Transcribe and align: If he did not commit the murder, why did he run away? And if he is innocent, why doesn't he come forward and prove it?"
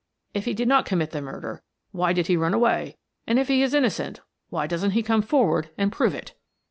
If 0.33 0.45
he 0.45 0.55
did 0.55 0.67
not 0.67 0.87
commit 0.87 1.11
the 1.11 1.21
murder, 1.21 1.61
why 1.91 2.11
did 2.11 2.25
he 2.25 2.35
run 2.35 2.55
away? 2.55 2.97
And 3.27 3.37
if 3.37 3.47
he 3.49 3.61
is 3.61 3.75
innocent, 3.75 4.19
why 4.49 4.65
doesn't 4.65 4.91
he 4.97 5.03
come 5.03 5.21
forward 5.21 5.69
and 5.77 5.91
prove 5.91 6.15
it?" 6.15 6.33